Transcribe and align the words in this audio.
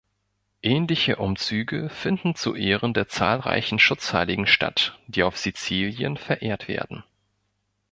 Ähnliche 0.63 1.17
Umzüge 1.17 1.87
finden 1.89 2.33
zu 2.33 2.55
Ehren 2.55 2.95
der 2.95 3.07
zahlreichen 3.07 3.77
Schutzheiligen 3.77 4.47
statt, 4.47 4.97
die 5.05 5.21
auf 5.21 5.37
Sizilien 5.37 6.17
verehrt 6.17 6.67
werden. 6.67 7.03